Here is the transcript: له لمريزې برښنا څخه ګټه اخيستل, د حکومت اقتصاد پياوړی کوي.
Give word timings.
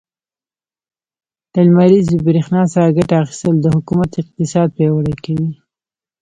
له 1.53 1.61
لمريزې 1.67 2.17
برښنا 2.25 2.61
څخه 2.73 2.95
ګټه 2.97 3.15
اخيستل, 3.23 3.55
د 3.61 3.65
حکومت 3.75 4.09
اقتصاد 4.21 4.67
پياوړی 4.75 5.15
کوي. 5.23 5.51